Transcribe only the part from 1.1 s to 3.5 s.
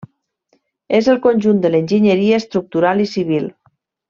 el conjunt de l'enginyeria estructural i civil.